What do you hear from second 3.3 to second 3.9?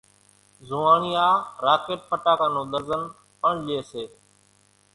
پڻ لئي